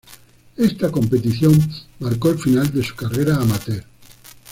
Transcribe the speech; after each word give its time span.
Esta 0.57 0.91
competición 0.91 1.53
marcó 1.99 2.31
el 2.31 2.39
final 2.39 2.71
de 2.73 2.83
su 2.83 2.95
carrera 2.95 3.35
amateur. 3.35 3.85